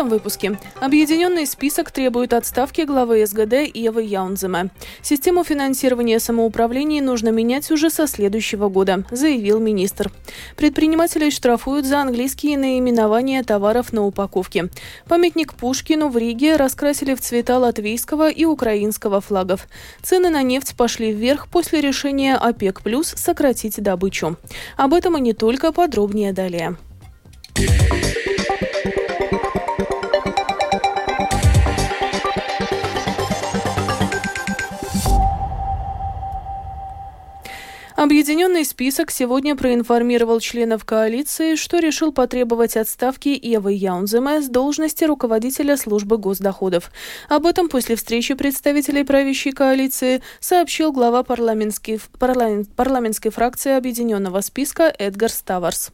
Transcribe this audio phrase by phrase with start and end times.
[0.00, 0.58] этом выпуске.
[0.80, 4.70] Объединенный список требует отставки главы СГД Евы Яунзема.
[5.02, 10.10] Систему финансирования самоуправлений нужно менять уже со следующего года, заявил министр.
[10.56, 14.70] Предпринимателей штрафуют за английские наименования товаров на упаковке.
[15.06, 19.68] Памятник Пушкину в Риге раскрасили в цвета латвийского и украинского флагов.
[20.02, 24.38] Цены на нефть пошли вверх после решения ОПЕК+, сократить добычу.
[24.78, 26.78] Об этом и не только, подробнее далее.
[38.00, 45.76] Объединенный список сегодня проинформировал членов коалиции, что решил потребовать отставки Евы Яунземе с должности руководителя
[45.76, 46.90] службы госдоходов.
[47.28, 55.28] Об этом после встречи представителей правящей коалиции сообщил глава парламентской, парламентской фракции Объединенного списка Эдгар
[55.28, 55.92] Ставарс.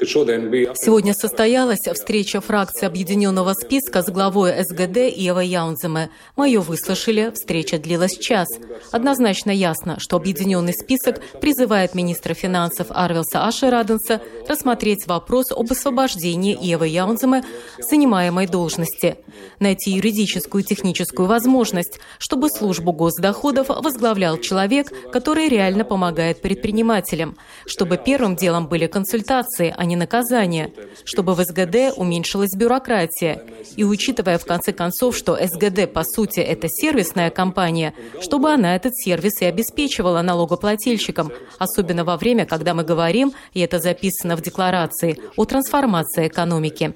[0.00, 6.10] Сегодня состоялась встреча фракции Объединенного списка с главой СГД Евой Яунземе.
[6.34, 8.48] Мы выслушали, встреча длилась час.
[8.90, 16.88] Однозначно ясно, что Объединенный список призывает министра финансов Арвилса Ашераденса рассмотреть вопрос об освобождении Евы
[16.88, 17.44] Яунземе
[17.78, 19.18] занимаемой должности,
[19.60, 27.96] найти юридическую и техническую возможность, чтобы службу госдоходов возглавлял человек, который реально помогает предпринимателям, чтобы
[27.96, 30.72] первым делом были консультации, а не наказание,
[31.04, 33.42] чтобы в СГД уменьшилась бюрократия.
[33.76, 38.96] И учитывая в конце концов, что СГД по сути это сервисная компания, чтобы она этот
[38.96, 45.18] сервис и обеспечивала налогоплательщикам, особенно во время, когда мы говорим, и это записано в декларации,
[45.36, 46.94] о трансформации экономики.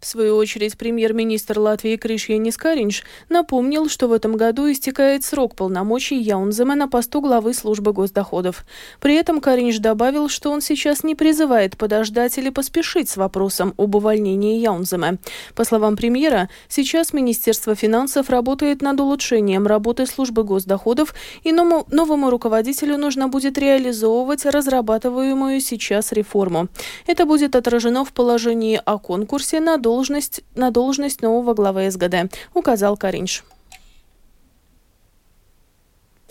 [0.00, 6.16] В свою очередь, премьер-министр Латвии Кришьянис Каринч напомнил, что в этом году истекает срок полномочий
[6.16, 8.64] Яунзема на посту главы службы госдоходов.
[9.00, 13.94] При этом Каринч добавил, что он сейчас не призывает подождать или поспешить с вопросом об
[13.94, 15.18] увольнении Яунзема.
[15.54, 22.98] По словам премьера, сейчас Министерство финансов работает над улучшением работы службы госдоходов, и новому руководителю
[22.98, 26.68] нужно будет реализовывать разрабатываемую сейчас реформу.
[27.06, 32.34] Это будет отражено в положении о конкурсе на должность должность, на должность нового главы СГД,
[32.52, 33.44] указал Каринш.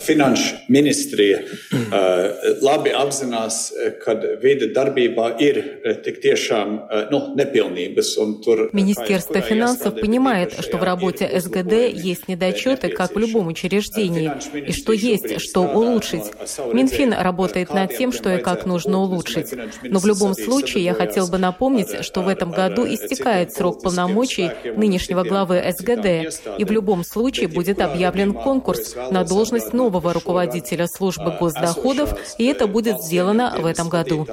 [0.02, 1.38] Finanšu ministrija
[1.72, 1.84] uh,
[2.62, 3.70] labi apzinās,
[4.02, 5.60] ka veida darbībā ir
[6.04, 6.74] tik tiešām
[7.12, 8.14] ну, непилнības.
[8.72, 14.92] Министерство финансов понимает, что в работе СГД есть недочеты, как в любом учреждении, и что
[14.92, 16.24] есть что улучшить.
[16.72, 19.54] Минфин работает над тем, что и как нужно улучшить.
[19.82, 24.50] Но в любом случае я хотел бы напомнить, что в этом году истекает срок полномочий
[24.76, 30.86] нынешнего главы СГД, и в любом случае будет объявлен конкурс на должность нового нового руководителя
[30.86, 34.26] службы госдоходов, и это будет сделано в этом году.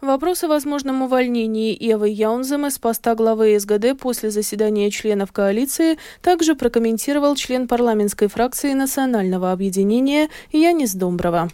[0.00, 6.54] Вопрос о возможном увольнении Евы Яунзема с поста главы СГД после заседания членов коалиции также
[6.54, 11.50] прокомментировал член парламентской фракции Национального объединения Янис Домброва.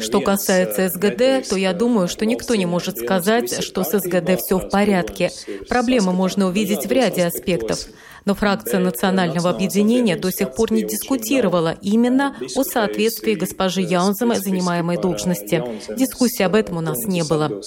[0.00, 4.58] Что касается СГД, то я думаю, что никто не может сказать, что с СГД все
[4.58, 5.30] в порядке.
[5.68, 7.86] Проблемы можно увидеть в ряде аспектов.
[8.24, 15.00] Но фракция национального объединения до сих пор не дискутировала именно о соответствии госпожи Яунзема занимаемой
[15.00, 15.62] должности.
[15.96, 17.62] Дискуссии об этом у нас не было.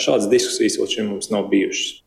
[0.00, 2.03] Šādas diskusijas vēl šim mums nav bijušas.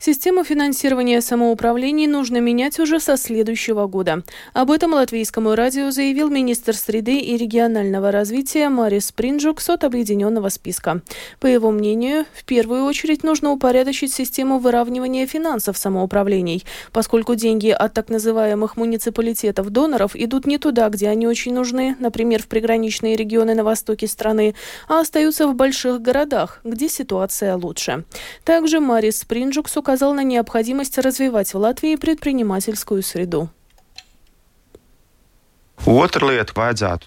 [0.00, 4.22] Систему финансирования самоуправлений нужно менять уже со следующего года.
[4.52, 11.02] Об этом латвийскому радио заявил министр среды и регионального развития Марис Принджукс от объединенного списка.
[11.40, 17.92] По его мнению, в первую очередь нужно упорядочить систему выравнивания финансов самоуправлений, поскольку деньги от
[17.92, 23.64] так называемых муниципалитетов-доноров идут не туда, где они очень нужны, например, в приграничные регионы на
[23.64, 24.54] востоке страны,
[24.86, 28.04] а остаются в больших городах, где ситуация лучше.
[28.44, 33.48] Также Марис Принджукс указал на необходимость развивать в Латвии предпринимательскую среду.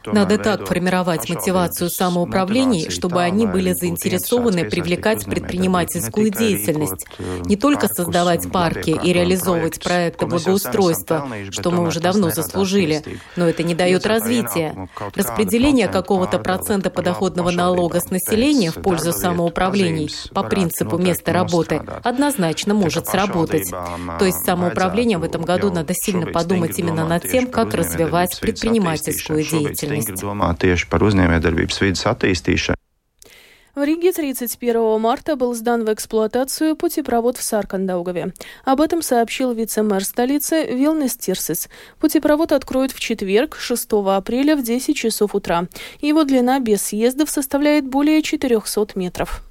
[0.05, 7.87] Надо так формировать мотивацию самоуправлений, чтобы они были заинтересованы привлекать предпринимательскую деятельность, э, не только
[7.87, 13.03] создавать парки и реализовывать проекты благоустройства, что мы уже давно заслужили,
[13.35, 14.89] но это не дает развития.
[15.15, 22.73] Распределение какого-то процента подоходного налога с населения в пользу самоуправлений по принципу места работы однозначно
[22.73, 23.69] может сработать.
[23.69, 28.60] То есть самоуправлением в этом году надо сильно подумать именно над тем, как развивать предпринимательство
[28.61, 30.23] предпринимательскую деятельность.
[33.73, 38.33] В Риге 31 марта был сдан в эксплуатацию путепровод в Саркандаугаве.
[38.65, 41.69] Об этом сообщил вице-мэр столицы Вилнес Тирсис.
[41.97, 45.67] Путепровод откроют в четверг, 6 апреля в 10 часов утра.
[46.01, 49.41] Его длина без съездов составляет более 400 метров.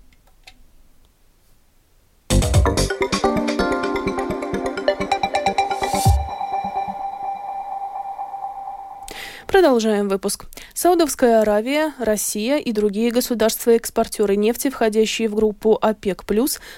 [9.47, 10.47] Продолжаем выпуск.
[10.75, 16.25] Саудовская Аравия, Россия и другие государства-экспортеры нефти, входящие в группу ОПЕК+,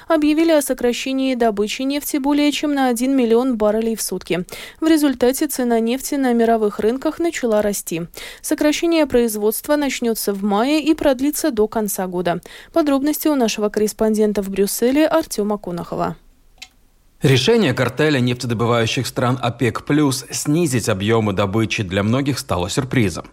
[0.09, 4.45] объявили о сокращении добычи нефти более чем на 1 миллион баррелей в сутки.
[4.81, 8.03] В результате цена нефти на мировых рынках начала расти.
[8.41, 12.41] Сокращение производства начнется в мае и продлится до конца года.
[12.73, 16.17] Подробности у нашего корреспондента в Брюсселе Артема Конохова.
[17.23, 19.85] Решение картеля нефтедобывающих стран ОПЕК+,
[20.33, 23.27] снизить объемы добычи для многих стало сюрпризом.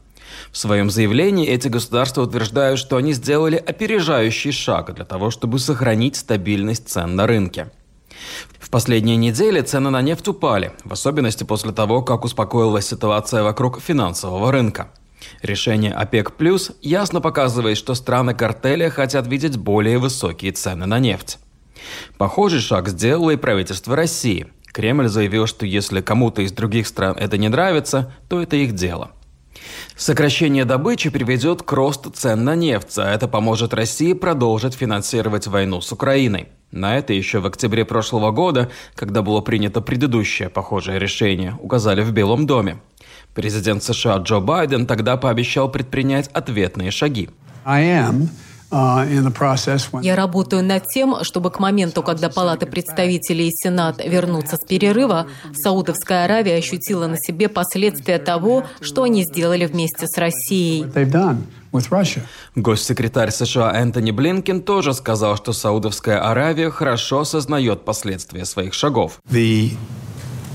[0.52, 6.18] В своем заявлении эти государства утверждают, что они сделали опережающий шаг для того, чтобы сохранить
[6.18, 7.72] стабильность цен на рынке.
[8.60, 13.82] В последние недели цены на нефть упали, в особенности после того, как успокоилась ситуация вокруг
[13.82, 14.92] финансового рынка.
[15.42, 16.32] Решение ОПЕК+,
[16.84, 21.40] ясно показывает, что страны картеля хотят видеть более высокие цены на нефть.
[22.18, 24.48] Похожий шаг сделало и правительство России.
[24.72, 29.12] Кремль заявил, что если кому-то из других стран это не нравится, то это их дело.
[29.96, 35.82] Сокращение добычи приведет к росту цен на нефть, а это поможет России продолжить финансировать войну
[35.82, 36.48] с Украиной.
[36.72, 42.12] На это еще в октябре прошлого года, когда было принято предыдущее похожее решение, указали в
[42.12, 42.80] Белом доме.
[43.34, 47.30] Президент США Джо Байден тогда пообещал предпринять ответные шаги.
[47.66, 48.30] I am
[48.72, 55.28] Я работаю над тем, чтобы к моменту, когда Палата представителей и Сенат вернутся с перерыва,
[55.54, 60.86] Саудовская Аравия ощутила на себе последствия того, что они сделали вместе с Россией.
[62.56, 69.20] Госсекретарь США Энтони Блинкен тоже сказал, что Саудовская Аравия хорошо осознает последствия своих шагов.
[69.30, 69.72] The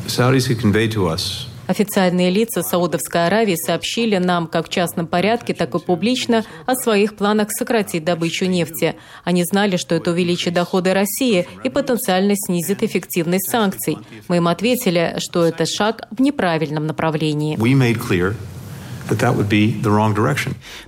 [0.06, 5.74] Saudis convey to us Официальные лица Саудовской Аравии сообщили нам как в частном порядке, так
[5.74, 8.96] и публично о своих планах сократить добычу нефти.
[9.24, 13.98] Они знали, что это увеличит доходы России и потенциально снизит эффективность санкций.
[14.28, 17.56] Мы им ответили, что это шаг в неправильном направлении.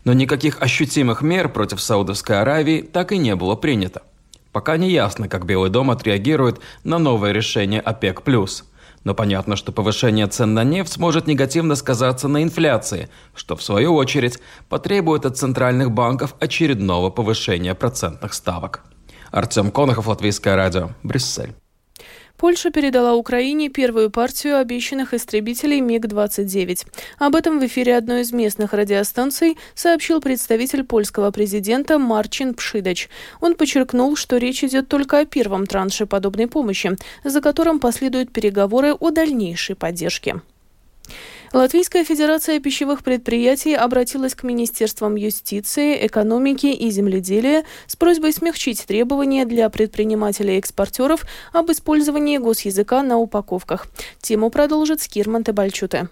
[0.04, 4.02] Но никаких ощутимых мер против Саудовской Аравии так и не было принято.
[4.52, 8.22] Пока не ясно, как Белый дом отреагирует на новое решение ОПЕК+.
[9.06, 13.94] Но понятно, что повышение цен на нефть может негативно сказаться на инфляции, что в свою
[13.94, 18.82] очередь потребует от центральных банков очередного повышения процентных ставок.
[19.30, 21.54] Артем Конохов, Латвийское радио, Брюссель.
[22.36, 26.86] Польша передала Украине первую партию обещанных истребителей МиГ-29.
[27.18, 33.08] Об этом в эфире одной из местных радиостанций сообщил представитель польского президента Марчин Пшидач.
[33.40, 38.92] Он подчеркнул, что речь идет только о первом транше подобной помощи, за которым последуют переговоры
[38.92, 40.42] о дальнейшей поддержке.
[41.56, 49.46] Латвийская Федерация пищевых предприятий обратилась к Министерствам юстиции, экономики и земледелия с просьбой смягчить требования
[49.46, 51.24] для предпринимателей-экспортеров
[51.54, 53.86] об использовании госязыка на упаковках.
[54.20, 56.10] Тему продолжит Скирман Тебальчуте.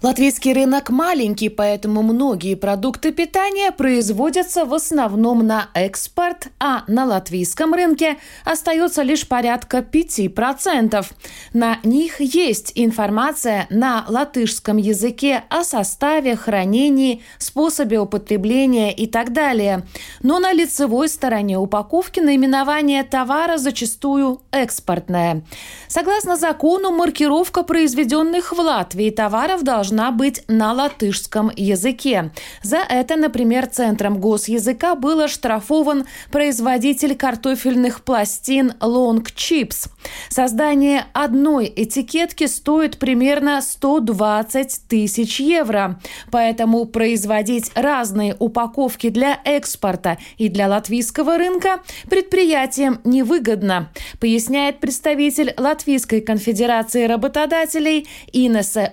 [0.00, 7.74] Латвийский рынок маленький, поэтому многие продукты питания производятся в основном на экспорт, а на латвийском
[7.74, 11.04] рынке остается лишь порядка 5%.
[11.52, 19.84] На них есть информация на латышском языке о составе, хранении, способе употребления и так далее.
[20.22, 25.42] Но на лицевой стороне упаковки наименование товара зачастую экспортное.
[25.88, 32.30] Согласно закону, маркировка произведенных в Латвии товаров должна должна быть на латышском языке.
[32.62, 39.88] За это, например, Центром госязыка был оштрафован производитель картофельных пластин Long Chips.
[40.28, 45.98] Создание одной этикетки стоит примерно 120 тысяч евро.
[46.30, 51.80] Поэтому производить разные упаковки для экспорта и для латвийского рынка
[52.10, 53.90] предприятиям невыгодно,
[54.20, 58.92] поясняет представитель Латвийской конфедерации работодателей Инесе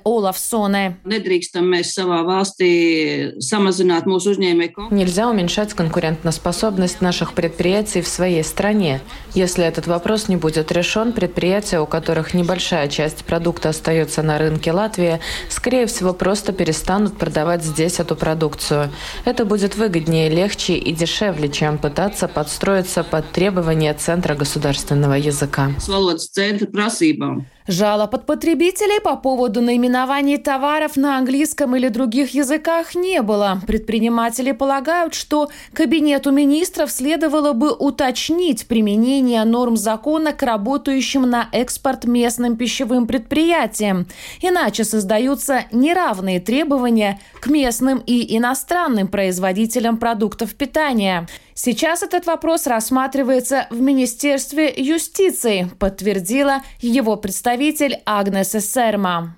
[0.86, 0.98] Олафсоне.
[4.92, 9.01] Нельзя уменьшать конкурентоспособность наших предприятий в своей стране.
[9.34, 14.72] Если этот вопрос не будет решен, предприятия, у которых небольшая часть продукта остается на рынке
[14.72, 18.92] Латвии, скорее всего, просто перестанут продавать здесь эту продукцию.
[19.25, 25.72] Это будет выгоднее, легче и дешевле, чем пытаться подстроиться под требования Центра государственного языка.
[27.67, 33.60] Жалоб от потребителей по поводу наименований товаров на английском или других языках не было.
[33.65, 42.05] Предприниматели полагают, что Кабинету министров следовало бы уточнить применение норм закона к работающим на экспорт
[42.05, 44.05] местным пищевым предприятиям.
[44.41, 51.27] Иначе создаются неравные требования к местным и иностранным производителям продуктов питания.
[51.57, 59.33] Сейчас этот вопрос рассматривается в Министерстве юстиции, подтвердила его представитель Агнес Серма.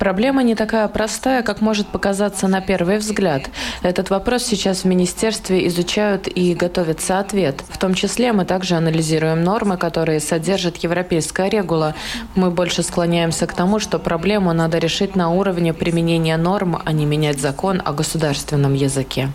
[0.00, 3.48] Проблема не такая простая, как может показаться на первый взгляд.
[3.82, 7.62] Этот вопрос сейчас в Министерстве изучают и готовится ответ.
[7.68, 11.94] В том числе мы также анализируем нормы, которые содержит европейская регула.
[12.34, 17.06] Мы больше склоняемся к тому, что проблему надо решить на уровне применения норм, а не
[17.06, 19.28] менять закон о государственном языке языке.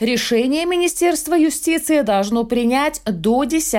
[0.00, 3.74] Решение Министерства юстиции должно принять до 10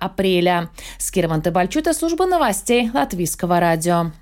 [0.00, 0.70] апреля.
[0.98, 4.12] Скирман Табальчута, служба новостей Латвийского радио.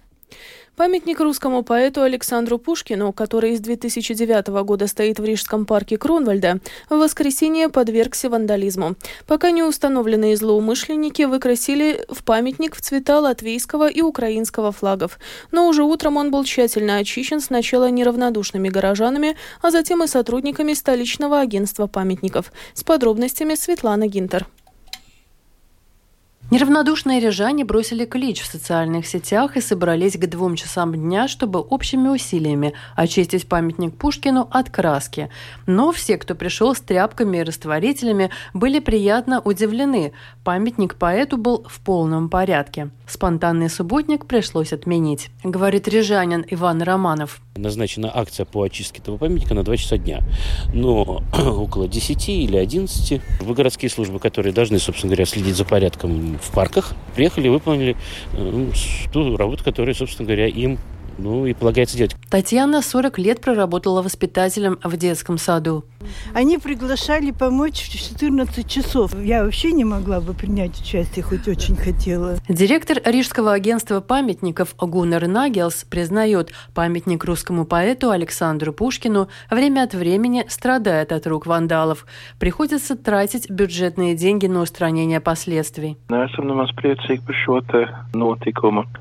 [0.80, 6.94] Памятник русскому поэту Александру Пушкину, который с 2009 года стоит в Рижском парке Кронвальда, в
[6.96, 8.94] воскресенье подвергся вандализму.
[9.26, 15.18] Пока не установленные злоумышленники выкрасили в памятник в цвета латвийского и украинского флагов.
[15.52, 21.40] Но уже утром он был тщательно очищен сначала неравнодушными горожанами, а затем и сотрудниками столичного
[21.40, 22.54] агентства памятников.
[22.72, 24.46] С подробностями Светлана Гинтер.
[26.50, 32.08] Неравнодушные рижане бросили клич в социальных сетях и собрались к двум часам дня, чтобы общими
[32.08, 35.30] усилиями очистить памятник Пушкину от краски.
[35.66, 40.12] Но все, кто пришел с тряпками и растворителями, были приятно удивлены.
[40.42, 42.90] Памятник поэту был в полном порядке.
[43.06, 47.40] Спонтанный субботник пришлось отменить, говорит рижанин Иван Романов.
[47.56, 50.22] Назначена акция по очистке этого памятника на 2 часа дня.
[50.72, 56.38] Но около 10 или 11 в городские службы, которые должны, собственно говоря, следить за порядком
[56.38, 57.96] в парках, приехали и выполнили
[58.34, 58.70] э,
[59.12, 60.78] ту работу, которая, собственно говоря, им
[61.20, 62.16] ну и полагается делать.
[62.30, 65.84] Татьяна 40 лет проработала воспитателем в детском саду.
[66.34, 69.12] Они приглашали помочь в 14 часов.
[69.22, 72.36] Я вообще не могла бы принять участие, хоть очень хотела.
[72.48, 80.46] Директор Рижского агентства памятников Гуннер Нагелс признает, памятник русскому поэту Александру Пушкину время от времени
[80.48, 82.06] страдает от рук вандалов.
[82.38, 85.98] Приходится тратить бюджетные деньги на устранение последствий.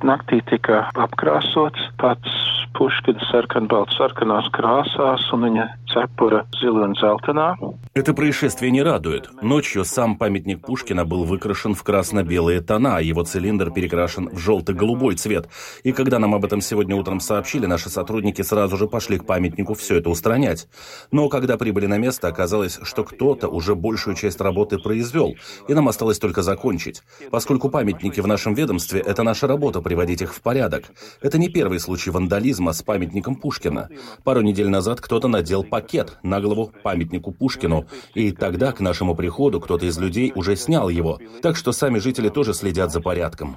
[0.10, 2.38] Naktī tika apkrāsots pats
[2.78, 5.66] Puškina sarkanbalts sarkanās krāsās un viņa
[5.96, 7.58] un zeltainā.
[7.94, 9.30] Это происшествие не радует.
[9.42, 15.16] Ночью сам памятник Пушкина был выкрашен в красно-белые тона, а его цилиндр перекрашен в желто-голубой
[15.16, 15.50] цвет.
[15.84, 19.74] И когда нам об этом сегодня утром сообщили, наши сотрудники сразу же пошли к памятнику
[19.74, 20.68] все это устранять.
[21.12, 25.36] Но когда прибыли на место, оказалось, что кто-то уже большую часть работы произвел,
[25.68, 27.02] и нам осталось только закончить.
[27.32, 30.86] Поскольку памятники в нашем ведомстве– это наша работа приводить их в порядок.
[31.22, 33.90] Это не первый случай вандализма с памятником Пушкина.
[34.24, 39.62] Пару недель назад кто-то надел пакет на голову памятнику Пушкину, и тогда к нашему приходу
[39.62, 41.20] кто-то из людей уже снял его.
[41.42, 43.56] Так что сами жители тоже следят за порядком.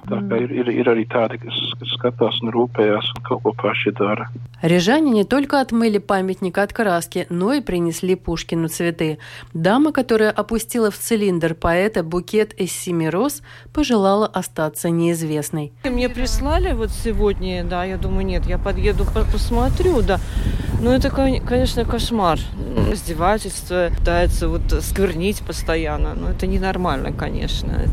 [4.61, 9.17] Рижане не только отмыли памятник от краски, но и принесли Пушкину цветы.
[9.53, 13.41] Дама, которая опустила в цилиндр поэта букет из семи роз,
[13.73, 15.73] пожелала остаться неизвестной.
[15.83, 20.19] Мне прислали вот сегодня, да, я думаю, нет, я подъеду, посмотрю, да.
[20.83, 22.37] Ну, это, конечно, кошмар.
[22.91, 26.13] Издевательство, пытается вот сквернить постоянно.
[26.13, 27.85] Ну, это ненормально, конечно.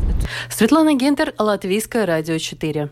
[0.49, 2.89] Светлана Гентер, Латвийское радио 4.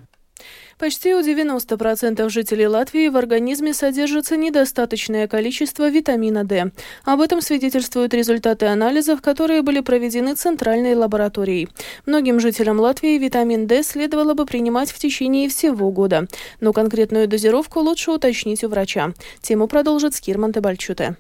[0.80, 6.72] Почти у 90% жителей Латвии в организме содержится недостаточное количество витамина D.
[7.04, 11.68] Об этом свидетельствуют результаты анализов, которые были проведены Центральной лабораторией.
[12.06, 16.28] Многим жителям Латвии витамин D следовало бы принимать в течение всего года.
[16.62, 19.12] Но конкретную дозировку лучше уточнить у врача.
[19.42, 21.18] Тему продолжит Скирман Тебальчуте.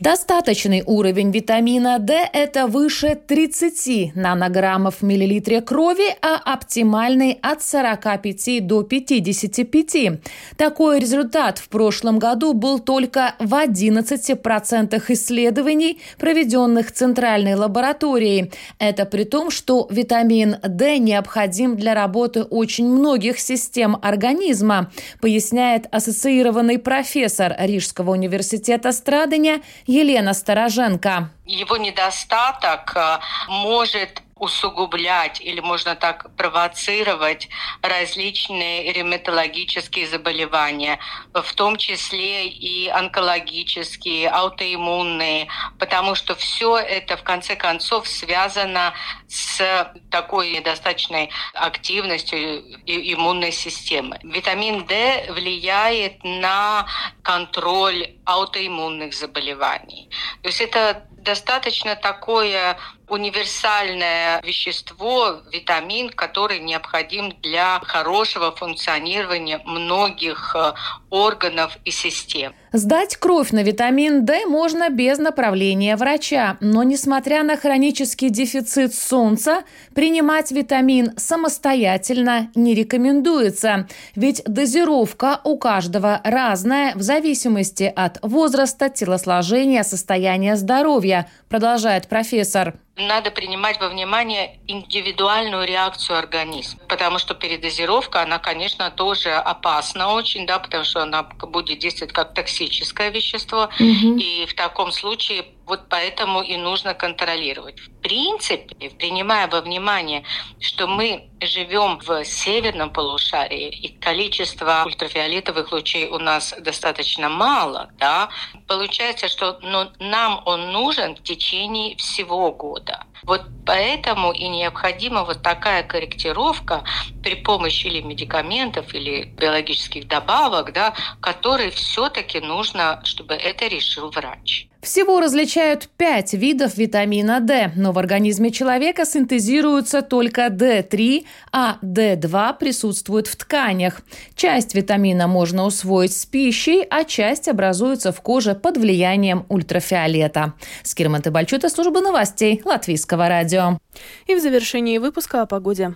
[0.00, 8.66] Достаточный уровень витамина D– это выше 30 нанограммов в миллилитре крови, а оптимальный от 45
[8.66, 10.20] до 55.
[10.56, 18.52] Такой результат в прошлом году был только в 11% исследований, проведенных Центральной лабораторией.
[18.78, 24.90] Это при том, что витамин D необходим для работы очень многих систем организма,
[25.20, 29.60] поясняет ассоциированный профессор Рижского университета Страдания
[29.90, 31.30] Елена Стороженко.
[31.46, 33.18] Его недостаток э,
[33.48, 37.48] может усугублять или можно так провоцировать
[37.82, 40.98] различные ревматологические заболевания,
[41.34, 48.94] в том числе и онкологические, аутоиммунные, потому что все это в конце концов связано
[49.28, 54.18] с такой недостаточной активностью иммунной системы.
[54.22, 56.86] Витамин D влияет на
[57.22, 60.08] контроль аутоиммунных заболеваний.
[60.42, 62.78] То есть это достаточно такое
[63.10, 70.72] универсальное вещество, витамин, который необходим для хорошего функционирования многих э,
[71.10, 72.54] органов и систем.
[72.72, 79.64] Сдать кровь на витамин D можно без направления врача, но несмотря на хронический дефицит солнца,
[79.92, 89.82] принимать витамин самостоятельно не рекомендуется, ведь дозировка у каждого разная в зависимости от возраста, телосложения,
[89.82, 92.74] состояния здоровья, продолжает профессор.
[92.96, 100.46] Надо принимать во внимание индивидуальную реакцию организма, потому что передозировка, она, конечно, тоже опасна очень,
[100.46, 104.16] да, потому что она будет действовать как токсическое вещество, угу.
[104.18, 107.78] и в таком случае вот поэтому и нужно контролировать.
[107.78, 110.24] В принципе, принимая во внимание,
[110.58, 118.30] что мы живем в северном полушарии, и количество ультрафиолетовых лучей у нас достаточно мало, да,
[118.66, 123.04] получается, что ну, нам он нужен в течение всего года.
[123.22, 126.82] Вот поэтому и необходима вот такая корректировка
[127.22, 134.66] при помощи или медикаментов, или биологических добавок, да, которые все-таки нужно, чтобы это решил врач.
[134.82, 142.58] Всего различают пять видов витамина D, но в организме человека синтезируется только D3, а D2
[142.58, 144.00] присутствует в тканях.
[144.34, 150.54] Часть витамина можно усвоить с пищей, а часть образуется в коже под влиянием ультрафиолета.
[150.82, 153.78] Скирман Бальчута, служба новостей Латвийского радио.
[154.26, 155.94] И в завершении выпуска о погоде.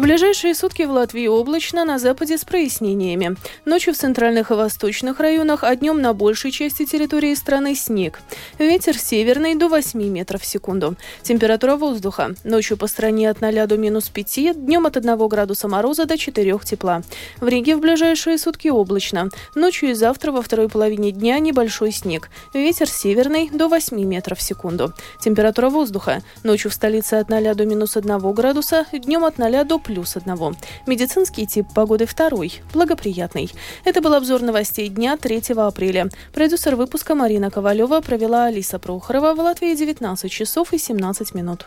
[0.00, 3.36] В ближайшие сутки в Латвии облачно, на западе с прояснениями.
[3.66, 8.20] Ночью в центральных и восточных районах, а днем на большей части территории страны снег.
[8.58, 10.96] Ветер северный до 8 метров в секунду.
[11.20, 12.34] Температура воздуха.
[12.44, 16.58] Ночью по стране от 0 до минус 5, днем от 1 градуса мороза до 4
[16.64, 17.02] тепла.
[17.38, 19.28] В Риге в ближайшие сутки облачно.
[19.54, 22.30] Ночью и завтра во второй половине дня небольшой снег.
[22.54, 24.94] Ветер северный до 8 метров в секунду.
[25.20, 26.22] Температура воздуха.
[26.42, 30.52] Ночью в столице от 0 до минус 1 градуса, днем от 0 до плюс одного.
[30.86, 33.50] Медицинский тип погоды второй, благоприятный.
[33.84, 36.08] Это был обзор новостей дня 3 апреля.
[36.32, 41.66] Продюсер выпуска Марина Ковалева провела Алиса Прохорова в Латвии 19 часов и 17 минут.